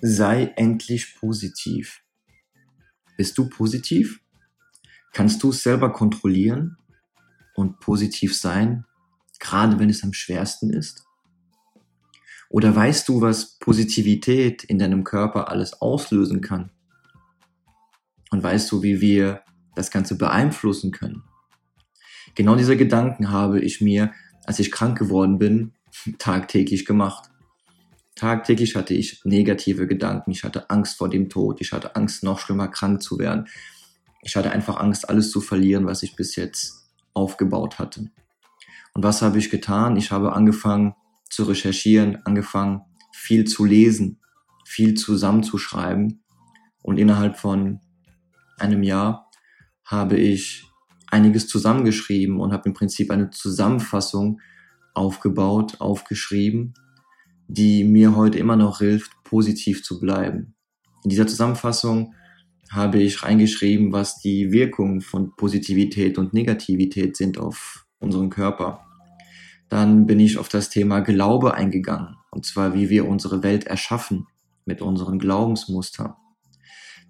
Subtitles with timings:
[0.00, 2.02] sei endlich positiv.
[3.16, 4.20] Bist du positiv?
[5.12, 6.76] Kannst du es selber kontrollieren
[7.54, 8.84] und positiv sein,
[9.38, 11.04] gerade wenn es am schwersten ist?
[12.48, 16.70] Oder weißt du, was Positivität in deinem Körper alles auslösen kann?
[18.30, 19.42] Und weißt du, wie wir
[19.74, 21.22] das Ganze beeinflussen können?
[22.34, 24.12] Genau diese Gedanken habe ich mir,
[24.44, 25.74] als ich krank geworden bin,
[26.18, 27.29] tagtäglich gemacht.
[28.20, 30.30] Tagtäglich hatte ich negative Gedanken.
[30.30, 31.62] Ich hatte Angst vor dem Tod.
[31.62, 33.48] Ich hatte Angst, noch schlimmer krank zu werden.
[34.20, 38.10] Ich hatte einfach Angst, alles zu verlieren, was ich bis jetzt aufgebaut hatte.
[38.92, 39.96] Und was habe ich getan?
[39.96, 40.94] Ich habe angefangen
[41.30, 42.82] zu recherchieren, angefangen
[43.14, 44.20] viel zu lesen,
[44.66, 46.22] viel zusammenzuschreiben.
[46.82, 47.80] Und innerhalb von
[48.58, 49.30] einem Jahr
[49.82, 50.66] habe ich
[51.06, 54.42] einiges zusammengeschrieben und habe im Prinzip eine Zusammenfassung
[54.92, 56.74] aufgebaut, aufgeschrieben,
[57.52, 60.54] die mir heute immer noch hilft, positiv zu bleiben.
[61.02, 62.14] In dieser Zusammenfassung
[62.70, 68.86] habe ich reingeschrieben, was die Wirkungen von Positivität und Negativität sind auf unseren Körper.
[69.68, 74.26] Dann bin ich auf das Thema Glaube eingegangen, und zwar wie wir unsere Welt erschaffen
[74.64, 76.14] mit unseren Glaubensmustern.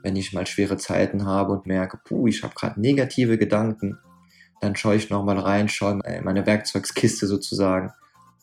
[0.03, 3.99] wenn ich mal schwere Zeiten habe und merke, puh, ich habe gerade negative Gedanken
[4.63, 7.91] dann schaue ich nochmal rein, schaue in meine Werkzeugskiste sozusagen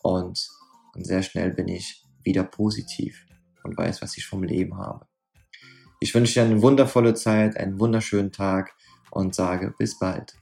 [0.01, 0.49] und,
[0.93, 3.25] und sehr schnell bin ich wieder positiv
[3.63, 5.07] und weiß, was ich vom Leben habe.
[6.01, 8.73] Ich wünsche dir eine wundervolle Zeit, einen wunderschönen Tag
[9.11, 10.33] und sage bis bald.